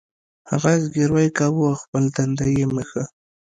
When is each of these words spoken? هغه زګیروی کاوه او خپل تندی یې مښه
هغه 0.49 0.71
زګیروی 0.83 1.27
کاوه 1.37 1.63
او 1.69 1.79
خپل 1.83 2.03
تندی 2.15 2.49
یې 2.57 2.65
مښه 2.73 3.03